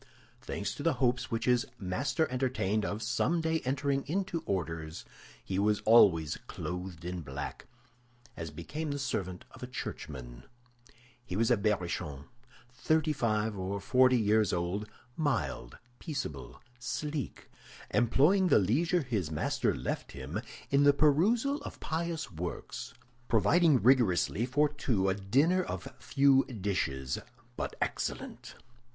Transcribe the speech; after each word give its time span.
Thanks 0.41 0.73
to 0.73 0.81
the 0.81 0.95
hopes 0.95 1.29
which 1.29 1.45
his 1.45 1.67
master 1.77 2.27
entertained 2.31 2.83
of 2.83 3.03
someday 3.03 3.59
entering 3.59 4.03
into 4.07 4.41
orders, 4.47 5.05
he 5.43 5.59
was 5.59 5.81
always 5.81 6.37
clothed 6.47 7.05
in 7.05 7.21
black, 7.21 7.67
as 8.35 8.49
became 8.49 8.89
the 8.89 8.97
servant 8.97 9.45
of 9.51 9.61
a 9.61 9.67
churchman. 9.67 10.45
He 11.23 11.35
was 11.35 11.51
a 11.51 11.55
Berrichon, 11.57 12.23
thirty 12.73 13.13
five 13.13 13.55
or 13.55 13.79
forty 13.79 14.17
years 14.17 14.51
old, 14.51 14.89
mild, 15.15 15.77
peaceable, 15.99 16.59
sleek, 16.79 17.47
employing 17.91 18.47
the 18.47 18.57
leisure 18.57 19.03
his 19.03 19.29
master 19.29 19.75
left 19.75 20.13
him 20.13 20.41
in 20.71 20.81
the 20.81 20.93
perusal 20.93 21.57
of 21.61 21.79
pious 21.79 22.31
works, 22.31 22.95
providing 23.27 23.83
rigorously 23.83 24.47
for 24.47 24.67
two 24.67 25.09
a 25.09 25.13
dinner 25.13 25.61
of 25.61 25.93
few 25.99 26.43
dishes, 26.45 27.19
but 27.55 27.75
excellent. 27.79 28.55